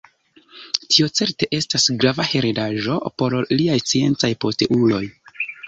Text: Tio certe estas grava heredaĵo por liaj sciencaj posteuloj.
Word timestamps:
Tio 0.95 1.09
certe 1.19 1.49
estas 1.57 1.85
grava 2.05 2.25
heredaĵo 2.31 2.97
por 3.23 3.39
liaj 3.61 3.79
sciencaj 3.87 4.33
posteuloj. 4.47 5.07